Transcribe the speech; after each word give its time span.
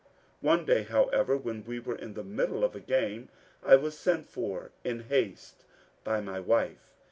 One 0.39 0.65
day, 0.65 0.81
however, 0.81 1.37
when 1.37 1.63
we 1.63 1.79
were 1.79 1.93
in 1.95 2.15
the 2.15 2.23
middle 2.23 2.63
of 2.63 2.73
a 2.75 2.79
game 2.79 3.29
I 3.61 3.75
was 3.75 3.95
sent 3.95 4.27
for 4.27 4.71
in 4.83 5.01
haste 5.01 5.63
by 6.03 6.21
my 6.21 6.39
wife. 6.39 6.89